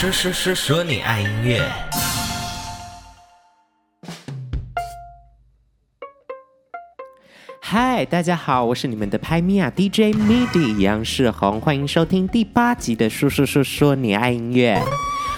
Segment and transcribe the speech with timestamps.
[0.00, 1.60] 说说说说你爱音乐。
[7.60, 14.80] 嗨，大家好，我是你们的拍米娅 DJ MIDI 杨世宏，欢迎收听第八集的说说说说你爱音乐。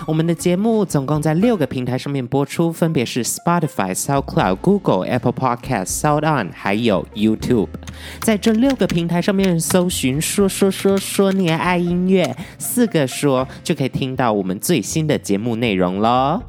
[0.07, 7.69] 我们的节目总共在六个平台上面播出，分别是 Spotify、SoundCloud、Google、Apple Podcast、SoundOn，还有 YouTube。
[8.21, 16.43] 在这六个平台上面搜寻“说说说说你爱音乐”四个说，就可以听到我们最新的节目内容喽。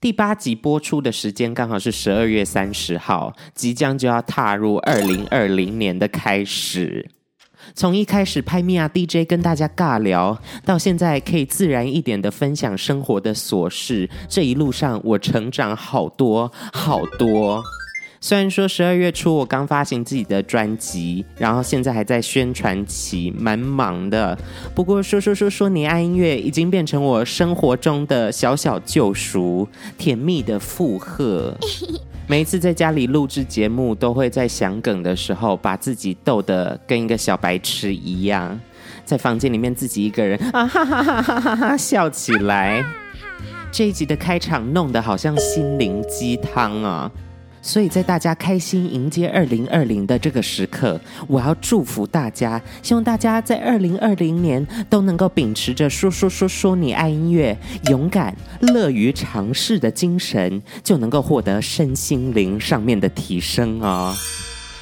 [0.00, 7.08] 第八集播出的时间刚好是十二月三十号，即将就要踏入二零二零年的开始。
[7.74, 17.62] 从一开始拍米亚 DJ 跟大家尬聊，到现在可以自然一点的分享生活的琐事，这一路上我成长好多好多。
[18.20, 24.38] 虽然说十二月初我刚发行自己的专辑，然后现在还在宣传期，蛮忙的。
[24.74, 31.54] 不过说说说说你爱音乐已经变成我生活中的小小救赎，甜蜜的附和。
[32.26, 38.58] 每一次在家里录制节目，都会在想梗的时候，把自己逗得跟一个小白痴一样，
[39.04, 42.82] 在房间里面自己一个人 啊哈哈哈哈哈哈笑起来。
[43.70, 47.10] 这一集的开场弄得好像心灵鸡汤啊！
[47.66, 57.56] 所以在大家开心迎接二零二零的这个时刻，我要祝福大家，希望大家在二零二零年都能够秉持着说说说说你爱音乐、
[57.88, 64.14] 勇敢、乐于尝试的精神，就能够获得身心灵上面的提升哦。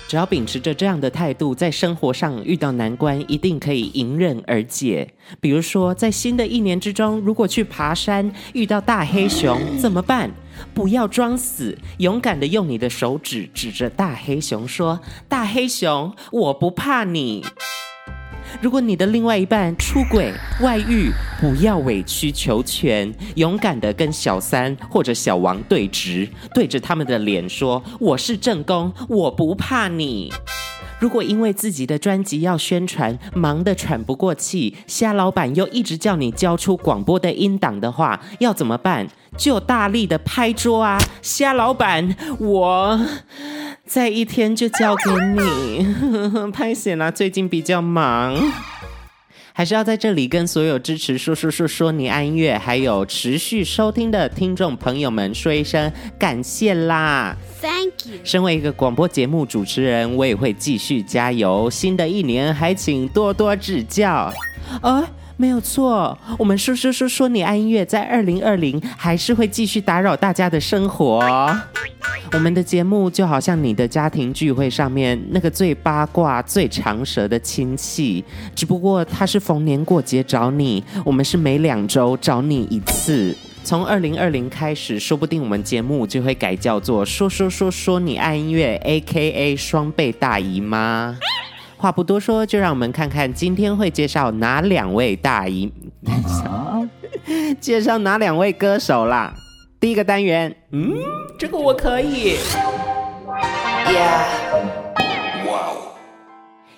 [0.09, 5.09] 只要秉持着这样的态度，在生活上遇到难关，一定可以迎刃而解。
[5.41, 10.29] 比如说，在新的一年之中，如果去爬山遇到大黑熊，怎么办？
[10.75, 17.45] 不要装死，勇敢的用你的手指指着大黑熊说：“大黑熊，我不怕你。”
[18.61, 30.31] 如果你的另外一半出轨、外遇，不要委曲求全，勇敢的跟小三或者小王对峙，对着他们的脸说：“我是正宫，我不怕你。”
[31.01, 39.09] 如果因为自己的专辑要宣传，忙得喘不过气，虾老板又一直叫你交出广播的音档的话，要怎么办？
[39.37, 40.99] 就大力的拍桌啊！
[41.23, 43.01] 虾老板，我
[43.87, 45.87] 在一天就交给你。
[46.53, 48.37] 拍谢啦，最近比较忙。
[49.55, 58.21] 还是要在这里跟所有支持说说说说你爱音乐，还有持续收听的听众朋友们说一声感谢啦！Thank you。
[58.25, 61.69] 身为一个广播节目主持人，我也会继续加油。
[61.71, 64.33] 新的一年还请多多指教。
[64.83, 65.05] 哦。
[65.37, 71.21] 没有错，我们说说说说你爱音乐，在二零二零还是会继续打扰大家的生活。
[72.33, 83.37] 我们的节目就好像你的家庭聚会上面那个最八卦、最长舌的亲戚，只不过他是逢年过节找你，我们是每两周找你一次。
[83.65, 91.17] 从二零二零开始，说不定我们节目就会改叫做说说说说你爱音乐，AKA 双倍大姨妈。
[91.83, 95.69] 话不多说，就让我们看看今天会介绍哪两位大姨，
[97.59, 99.35] 介绍哪两位歌手啦。
[99.81, 100.95] 第一个单元，嗯，
[101.37, 102.37] 这个我可以。
[103.89, 104.29] Yeah.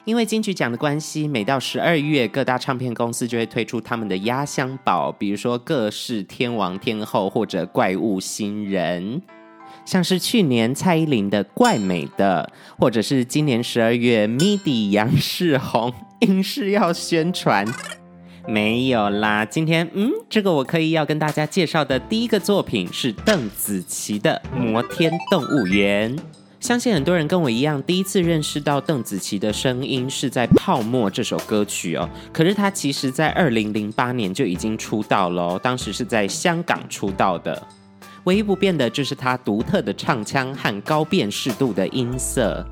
[0.06, 9.20] 因为金曲奖的关系，每到十二月，各大唱片公司就会推出他们的压箱宝，比如说各式天王天后或者怪物新人。
[9.84, 12.50] 像是去年蔡依林的《怪美的》，
[12.80, 17.66] 或者是今年十二月 MIDI 杨世宏硬是要宣传，
[18.48, 19.44] 没有啦。
[19.44, 26.16] 今天嗯，这个我可以要跟大家介绍的第一个作品是邓紫棋的《摩天动物园》。
[26.60, 32.08] 相信很多人跟我一样，第一次认识到邓紫棋的声音是在《泡沫》这首歌曲哦。
[32.32, 37.62] 可是她其实在二零零八年就已经出道了哦，当时是在香港出道的。
[38.24, 42.64] 唯一不变的就是他独特的唱腔和高辨识度的音色。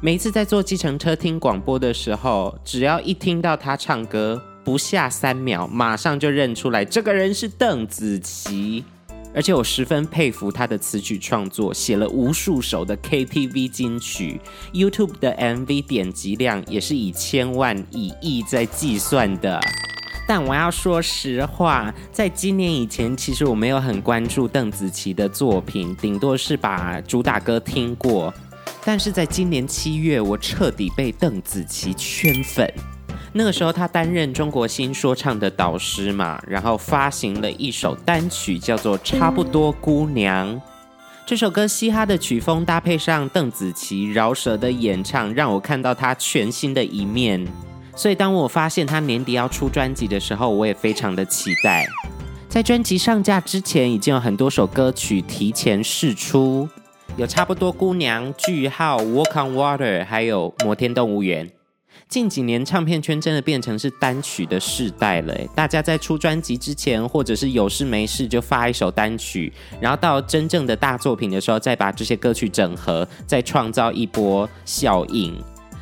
[0.00, 8.84] 每一次在坐计程车听广播的时候，只要一听到他唱歌，不下三秒，马上就认出来这个人是邓紫棋。
[9.32, 14.40] 而且我十分佩服他的词曲创作，写了无数首的 KTV 金曲
[14.72, 19.60] ，YouTube 的 MV 点击量也是以千万、以亿在计算的。
[20.30, 28.32] 但我要说实话，在今年以前，其实我没有很关注邓紫棋的作品，顶多是把主打歌听过。
[28.84, 32.72] 但是在今年七月，我彻底被邓紫棋圈粉。
[33.32, 40.54] 那个时候，她担任中国新说唱的导师嘛，然后发行了一首单曲，叫做《差不多姑娘》。
[41.26, 47.44] 这首歌嘻哈的曲风搭配上邓紫棋饶舌的演唱，让我看到她全新的一面。
[48.00, 51.86] 所以，当我发现他年底要出专辑的时候，我也非常的期待。
[52.48, 56.66] 在专辑上架之前，已经有很多首歌曲提前释出，
[57.18, 61.50] 有差不多姑娘、句号、Walk on Water，还有摩天动物园。
[62.08, 65.36] 近几年，唱片圈真的变成是单曲的世代了。
[65.54, 75.38] 大家在出专辑之前，或者是有事没事就发一首单曲，然后到真正的大作品的时候，再把这些歌曲整合，再创造一波效应。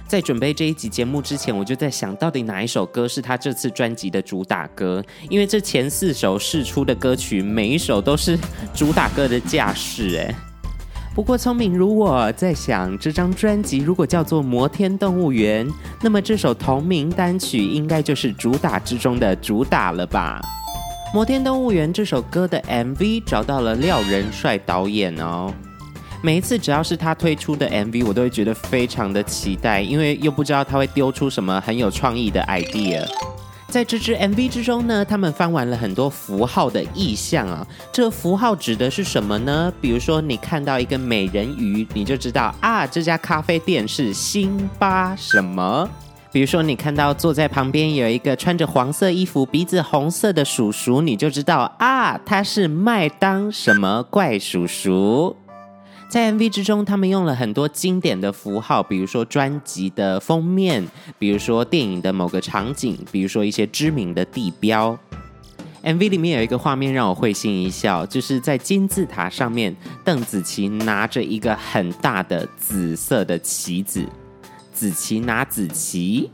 [0.09, 5.05] 在准备这一集节目之前，我就在想到底哪一首歌是他这次专辑的主打歌？
[5.29, 8.39] 因为这前四首试出的歌曲，每一首都是
[8.73, 10.17] 主打歌的架势。
[10.17, 10.35] 哎。
[11.15, 15.69] 不过聪明如我在想，这张专辑如果叫做《摩天动物园》，
[16.01, 20.41] 那么这首同名单曲应该就是主打之中的主打了吧？
[21.15, 25.53] 《摩天动物园》这首歌的 MV 找到了廖仁帅导演哦。
[26.21, 33.07] 每一次只要是他推出的 MV，我都会觉得非常的期待，因为又不知道他会丢出什么很有创意的 idea。
[33.69, 37.67] 在这支 MV 之中呢，他们翻玩了很多符号的意象啊。
[37.93, 39.71] 这个符号指的是什么呢？
[39.81, 45.89] 比如说，你看到一个美人鱼，你就知道啊，这家咖啡店是星巴什么。
[46.33, 55.37] 比如说，你看到坐在旁边有一个穿着黄色衣服、鼻子红色的叔叔，你就知道啊，他是麦当什么怪叔叔。
[56.09, 60.83] 在 MV 之中，他们用了很多经典的符号，比如说专辑的封面，
[61.19, 64.99] 比如说电影的某个场景，比如说一些知名的地标。
[65.83, 74.05] MV 里面有一个画面让我会心一笑，就是在金字塔上面，邓紫棋拿着一个很大的紫色的旗子，
[74.73, 76.31] 紫棋拿紫棋，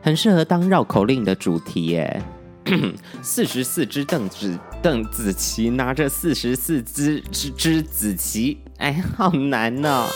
[0.00, 2.22] 很适合当绕口令的主题耶。
[3.22, 10.06] 四十四只邓紫邓紫棋拿着四十四只只只紫旗，哎，好难哦。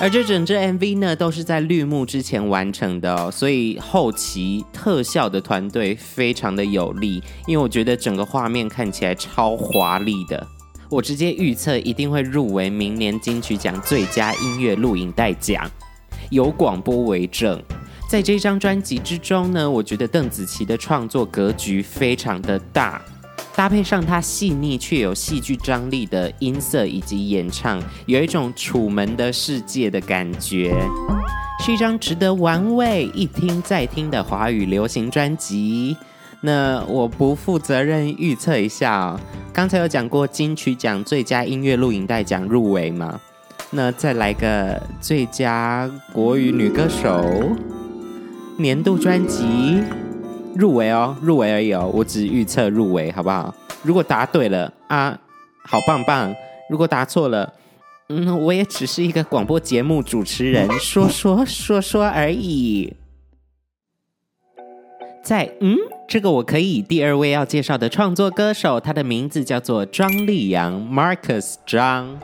[0.00, 10.46] 而这整支 MV 呢，都是在绿幕之前完成的哦，所以后期特效的团队非常的有力，因为我觉得整个画面看起来超华丽的。
[10.88, 15.70] 我直接预测一定会入围明年金曲奖最佳音乐录影带奖，
[16.30, 17.62] 有广播为证。
[18.08, 23.02] 在这张专辑之中呢，我觉得邓紫棋的创作格局非常的大，
[23.56, 30.74] 搭配上它细腻却有戏剧张力的音色以及演唱，有一种楚门的世界的感觉，
[31.64, 35.96] 是一张值得玩味、一听再听的华语流行专辑。
[36.40, 39.20] 那我不负责任预测一下哦，
[39.52, 43.20] 刚才有讲过金曲奖最佳音乐录影带奖入围吗？
[43.70, 47.24] 那再来个最佳国语女歌手。
[48.56, 49.82] 年度专辑
[50.56, 53.54] 入围哦，入围而已哦，我只预测入围，好不好？
[53.82, 55.18] 如果答对了啊，
[55.64, 56.32] 好棒棒；
[56.70, 57.52] 如果答错了，
[58.08, 62.94] 嗯，我也只是一个广播节目主持人，说说说说而已。
[65.22, 66.82] 在嗯，这个我可以。
[66.82, 72.20] 第二位要介绍的创作歌手，他的名字叫做张立昂，Marcus 张。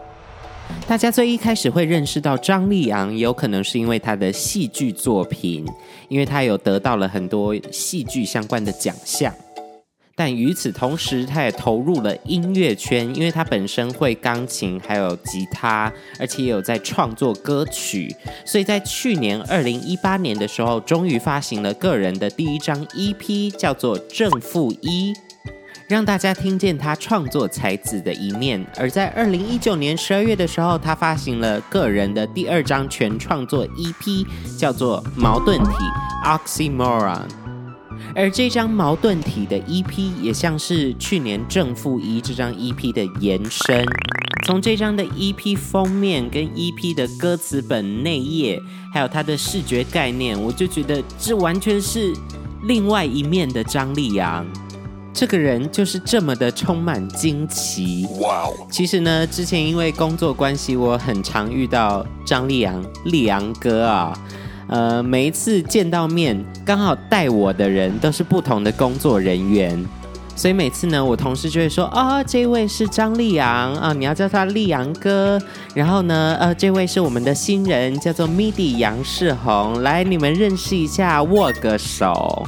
[0.86, 5.64] 大家最一开始会认识到张立昂，有可能是因为他的戏剧作品，
[6.08, 9.32] 因为他有得到了很多戏剧相关的奖项。
[10.16, 18.14] 但与此同时，他也投入了音乐圈，因为他本身会钢琴，还有吉他，而且也有在创作歌曲。
[18.44, 25.12] 所以在去年二零一八年的时候，终于发行了个人的第一张 EP，叫做《正负一》。
[25.90, 28.64] 让大家听见他创作才子的一面。
[28.76, 34.24] 而在二零一九年十二月的时候，他发行了个人的第二张全创作 EP，
[34.56, 35.70] 叫做《矛盾体》
[36.38, 37.22] （Oxymoron）。
[38.14, 43.84] 而这张矛盾体的 EP 也像是去年《正负一》这张 EP 的延伸。
[44.46, 48.62] 从这张的 EP 封面跟 EP 的歌词本内页，
[48.94, 52.12] 还有它的视觉概念，我就觉得这完全是
[52.62, 54.46] 另外一面的张立昂。
[55.12, 58.06] 这个人就是这么的充满惊奇。
[58.20, 58.54] 哇哦！
[58.70, 64.16] 其实呢，之前因为工作关系，我很常遇到张立阳、立阳哥啊。
[64.68, 69.84] 呃，每一次见到面，刚好带我的人都是不同的工作人员，
[70.36, 75.42] 所以每次呢，我同事就会说：“啊、哦，这位是张立阳啊，你要叫他立阳哥。”
[75.74, 82.46] 然后呢，呃，这位是我们的新人，叫做 MIDI 杨世宏，来，你们认识一下，握个手。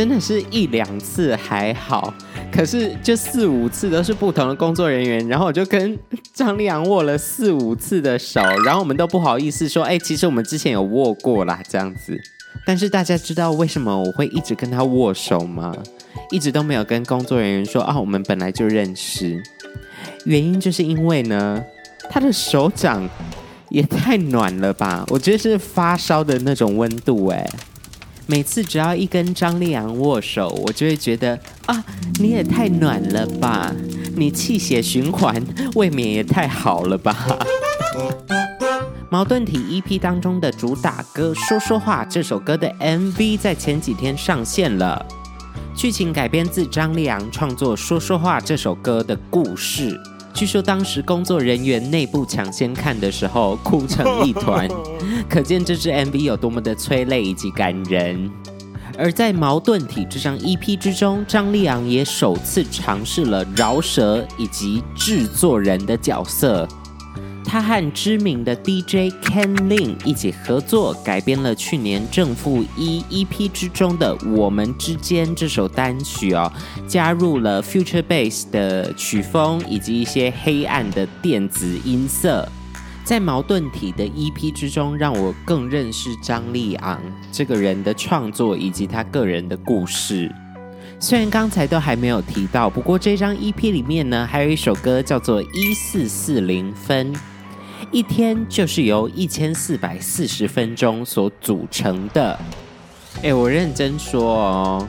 [0.00, 2.14] 真的是一两次还好，
[2.50, 5.94] 可是就四五次都是不同的工作人员，然后我就跟
[6.32, 12.18] 张立阳握了四五次的手，然后我们都不好意思说，哎，其实我们之前有握过啦，这样子。
[12.64, 15.76] 但是大家知道为什么我会一直跟他握手吗？
[16.30, 19.38] 一直都没有跟工作人员说啊，我们本来就认识。
[20.24, 21.62] 原因就是因为呢，
[22.08, 23.06] 他的手掌
[23.68, 27.46] 也太暖了吧，我觉得是发烧的那种温度，哎。
[28.30, 31.84] 每次只要一跟张立昂握手，我就会觉得啊，
[32.20, 33.74] 你也太暖了吧！
[34.14, 35.44] 你气血循环
[35.74, 37.26] 未免也太好了吧！
[39.10, 45.04] 矛盾体 EP 当中的主打歌《说说话》这首歌的 MV 在前几天上线了，
[45.74, 50.00] 剧情改编自张立昂创作《说说话》这首歌的故事。
[50.32, 54.66] 据说当时工作人员内部抢先看的时候哭成一团，
[55.28, 58.30] 可见这支 MV 有多么的催泪以及感人。
[58.98, 66.66] 而在《矛盾体》这张 EP 之中，张立昂也首次尝试了饶舌以及制作人的角色。
[67.44, 76.52] 他和知名的 DJ Ken Lin 一起合作，改编了去年正负一 EP 之中的《我们之间》这首单曲哦，
[76.86, 82.48] 加入了 Future Bass 的曲风以及一些黑暗的电子音色。
[83.02, 87.00] 在矛盾体的 EP 之中，让我更认识张立昂
[87.32, 90.32] 这个人的创作以及他个人的故事。
[91.02, 97.14] 虽然刚才都还没有提到，不过这张 EP 里面呢，还有一首歌叫做《一四四零分》。
[97.90, 102.38] 一天就是由一千四百四十分钟所组成的。
[103.22, 104.88] 哎，我认真说哦，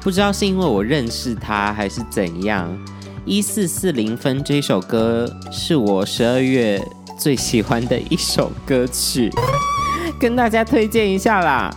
[0.00, 2.68] 不知道是因为我认识他还是怎样。
[3.24, 6.84] 一四四零分这首歌是我十二月
[7.16, 9.30] 最喜欢的一首歌曲，
[10.18, 11.72] 跟大家推荐一下啦。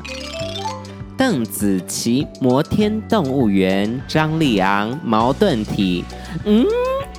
[1.17, 6.03] 邓紫棋、摩天动物园、张立昂、矛盾体，
[6.43, 6.65] 嗯，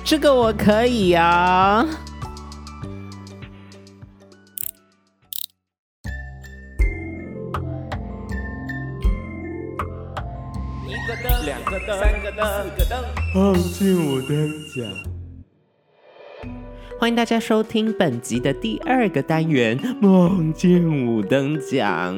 [0.03, 1.83] 这个我可以啊。
[11.45, 14.85] 两个灯，三个灯，四个灯，梦境五灯奖。
[16.99, 22.15] 欢迎大家收听本集的第二个单元《梦境五灯奖》。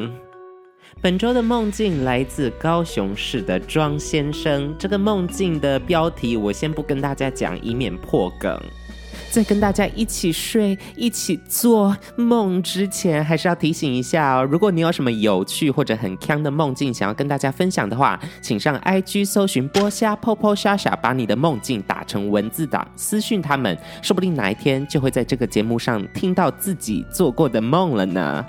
[1.01, 4.75] 本周的梦境来自高雄市的庄先生。
[4.77, 8.61] 这个梦境的标题我先不跟大家讲，以免破梗。
[9.31, 14.43] 在跟大家一起睡、一起做梦之前，还是要提醒一下哦。
[14.43, 28.45] 如果你有什么有趣或者很锵的梦境想要跟大家分享的话，请上 IG 搜寻波虾泡泡莎莎，把你的梦境打成文字档，私讯他们，说不定哪一天就会在这个节目上听到自己做过的梦了呢。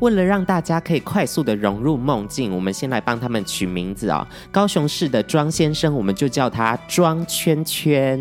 [0.00, 4.26] 为了让大家可以快速的融入梦境，我们先来帮他们取名字哦。
[4.50, 8.20] 高雄市的庄先生，我们就叫他庄圈圈。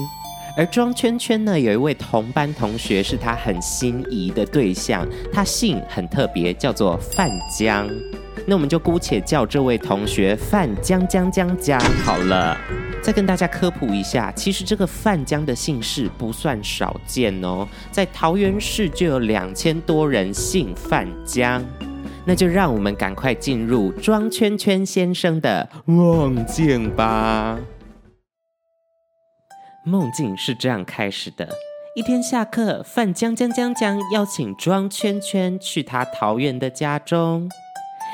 [0.57, 7.85] 而庄圈圈呢，有一位同班同学是他很心仪的对象，他姓很特别，叫做范江。
[8.47, 12.57] 那我们就姑且叫这位同学范江江江江好了。
[13.05, 21.63] 再跟大家科普一下，其实这个范江的姓氏不算少见哦，在桃园市就有两千多人姓范江。
[22.25, 27.59] 那就让我们赶快进入庄圈圈先生的梦境吧。
[29.85, 31.47] 梦境是这样开始的：
[31.95, 37.47] 一天下课，范江江江江邀请庄圈圈去他桃园的家中。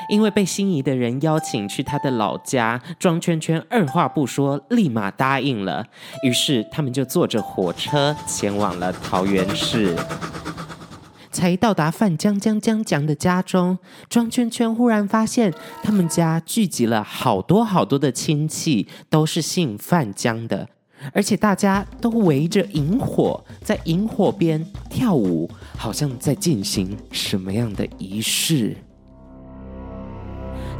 [0.08, 5.86] 因为被心仪的人邀请去他的老家，庄圈圈二话不说，立马答应了。
[6.22, 9.96] 于是他们就坐着火车前往了桃园市。
[11.30, 13.78] 才到达范江江江江的家中，
[14.10, 20.68] 庄圈圈忽然发现他们家聚集了好多好多的亲戚，都是姓范江的。
[21.14, 28.76] 而且大家都围着萤火，在萤火边跳舞，好像在进行什么样的仪式。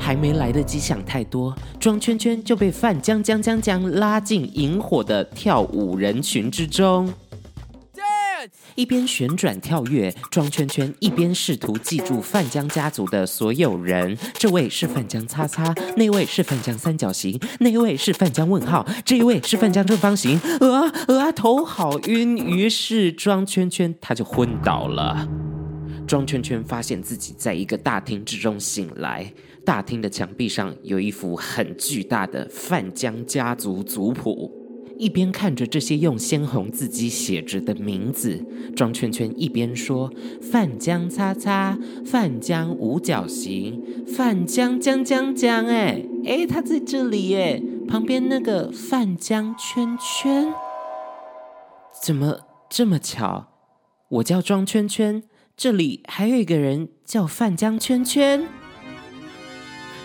[0.02, 7.14] 还没来得及想太多，庄圈圈就被范江江江江拉进萤火的跳舞人群之中。
[8.74, 14.18] 一边旋转跳跃，庄圈圈一边试图记住范江家族的所有人。
[14.34, 20.40] 这位是范江叉叉，那位是范江三角形，那位是范江问号，这一位是范江正方形。
[20.58, 25.28] 呃呃，头好晕，于是庄圈圈他就昏倒了。
[26.04, 29.32] 庄圈圈发现自己在一个大厅之中醒来，
[29.64, 34.58] 大厅的墙壁上有一幅很巨大的范江家族族谱。
[34.98, 38.44] 一边看着这些用鲜红字迹写着的名字，
[38.76, 47.60] 庄圈圈一边说：“范江叉叉，范江五角形，范江江江江。”哎哎，他在这里耶！
[47.88, 50.54] 旁边那个范江圈圈，
[52.04, 52.40] 怎么
[52.70, 53.48] 这么巧？
[54.08, 55.24] 我叫庄圈圈，
[55.56, 58.46] 这里还有一个人叫范江圈圈。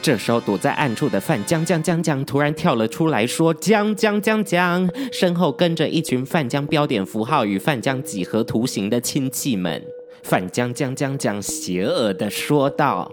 [0.08, 9.84] 这时候，躲在暗处的范江江江江突然跳了出来，说：“江江江江！”身后跟着一群范江标点符号与范江几何图形的亲戚们。
[10.24, 13.12] 范江江江江邪恶地说道：“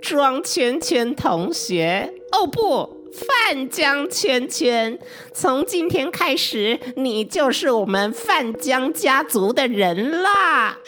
[0.00, 4.98] 庄圈圈同学，哦不，范江圈圈，
[5.34, 10.78] 从今天开始，你就是我们范江家族的人啦。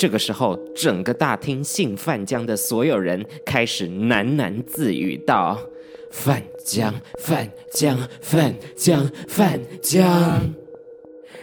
[0.00, 5.58] 这个时候，整个大厅姓范江的所有人开始喃喃自语道
[6.10, 10.40] ：“范江，范江，范江，范江。”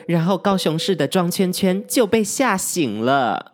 [0.07, 3.53] 然后高雄市的庄圈圈就被吓醒了。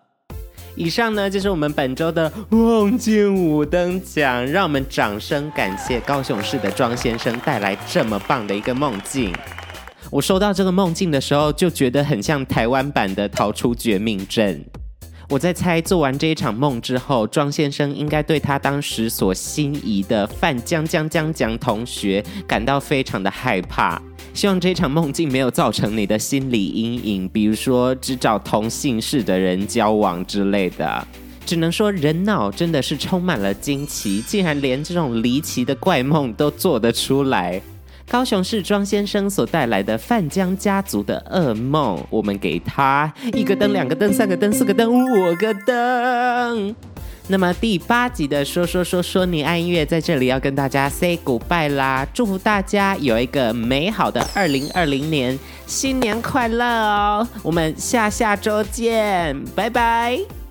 [0.78, 9.36] 以上呢，就是我们本周的梦境五灯奖，让我们掌声感谢高雄市的庄先生带来这么棒的一个梦境。
[10.10, 14.64] 我收到这个梦境的时候，就觉得很像台湾版的《逃出绝命镇》。
[15.34, 24.00] 我在猜，做完这一场梦之后，庄先生应该对他当时所心仪的范江江江江同学感到非常的害怕。
[24.36, 31.08] 希望这场梦境没有造成你的心理阴影，比如说只找同姓氏的人交往之类的。
[31.48, 37.60] 只能说人脑真的是充满了惊奇，竟然连这种离奇的怪梦都做得出来。
[38.14, 46.76] 高雄市庄先生所带来的范江家族的噩梦，我们给他一个灯、两个灯、三个灯、四个灯、五个灯。
[47.28, 57.28] 那么第八集的说说说说你爱音乐在这里要跟大家 say goodbye 啦，祝福大家有一个美好的二零二零年，新年快乐哦！
[57.42, 60.43] 我们下下周见，拜拜。